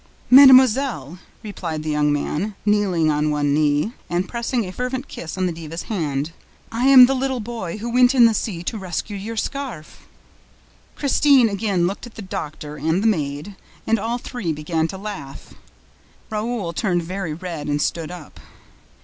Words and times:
"Mademoiselle," 0.31 1.19
replied 1.43 1.83
the 1.83 1.91
young 1.91 2.11
man, 2.11 2.55
kneeling 2.65 3.11
on 3.11 3.29
one 3.29 3.53
knee 3.53 3.91
and 4.09 4.27
pressing 4.27 4.65
a 4.65 4.71
fervent 4.71 5.07
kiss 5.07 5.37
on 5.37 5.45
the 5.45 5.51
diva's 5.51 5.83
hand, 5.83 6.31
"I 6.71 6.87
AM 6.87 7.05
THE 7.05 7.13
LITTLE 7.13 7.39
BOY 7.41 7.77
WHO 7.77 7.87
WENT 7.87 8.15
INTO 8.15 8.29
THE 8.29 8.33
SEA 8.33 8.63
TO 8.63 8.79
RESCUE 8.79 9.13
YOUR 9.15 9.37
SCARF." 9.37 10.07
Christine 10.95 11.49
again 11.49 11.85
looked 11.85 12.07
at 12.07 12.15
the 12.15 12.23
doctor 12.23 12.77
and 12.77 13.03
the 13.03 13.07
maid; 13.07 13.55
and 13.85 13.99
all 13.99 14.17
three 14.17 14.51
began 14.51 14.87
to 14.87 14.97
laugh. 14.97 15.53
Raoul 16.31 16.73
turned 16.73 17.03
very 17.03 17.35
red 17.35 17.67
and 17.67 17.79
stood 17.79 18.09
up. 18.09 18.39